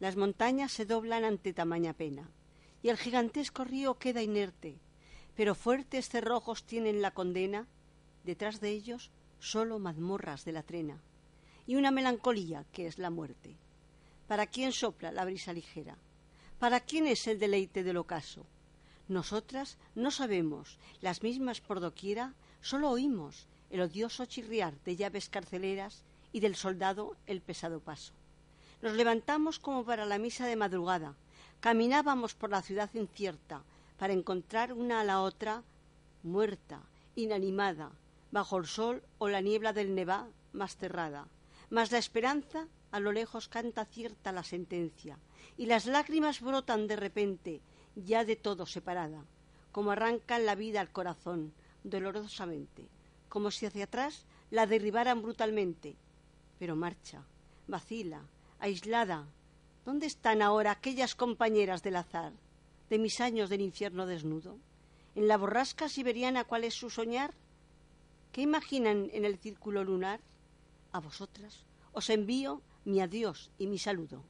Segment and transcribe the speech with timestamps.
[0.00, 2.30] Las montañas se doblan ante tamaña pena,
[2.82, 4.78] y el gigantesco río queda inerte,
[5.34, 7.66] pero fuertes cerrojos tienen la condena,
[8.24, 11.02] detrás de ellos solo mazmorras de la trena,
[11.66, 13.56] y una melancolía que es la muerte.
[14.26, 15.96] ¿Para quién sopla la brisa ligera?
[16.58, 18.46] ¿Para quién es el deleite del ocaso?
[19.08, 26.04] Nosotras no sabemos, las mismas por doquiera, solo oímos el odioso chirriar de llaves carceleras
[26.32, 28.12] y del soldado el pesado paso.
[28.80, 31.14] Nos levantamos como para la misa de madrugada.
[31.60, 33.62] Caminábamos por la ciudad incierta
[33.98, 35.64] para encontrar una a la otra
[36.22, 36.82] muerta,
[37.16, 37.90] inanimada,
[38.30, 41.26] bajo el sol o la niebla del Nevá más cerrada.
[41.70, 45.18] Mas la esperanza a lo lejos canta cierta la sentencia,
[45.56, 47.60] y las lágrimas brotan de repente,
[47.96, 49.24] ya de todo separada,
[49.72, 51.52] como arrancan la vida al corazón,
[51.84, 52.86] dolorosamente,
[53.28, 55.96] como si hacia atrás la derribaran brutalmente.
[56.58, 57.22] Pero marcha,
[57.66, 58.22] vacila,
[58.60, 59.26] aislada.
[59.84, 62.32] ¿Dónde están ahora aquellas compañeras del azar,
[62.90, 64.58] de mis años del infierno desnudo?
[65.14, 67.32] ¿En la borrasca siberiana cuál es su soñar?
[68.32, 70.20] ¿Qué imaginan en el círculo lunar?
[70.92, 74.22] A vosotras os envío mi adiós y mi saludo.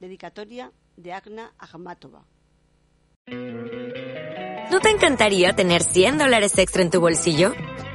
[0.00, 2.24] Dedicatoria de Agna Akhmatova.
[4.70, 7.54] ¿No te encantaría tener 100 dólares extra en tu bolsillo?